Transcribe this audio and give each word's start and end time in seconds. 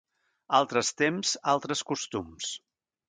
Altres 0.59 0.89
temps, 1.01 1.33
altres 1.53 1.85
costums. 1.93 2.51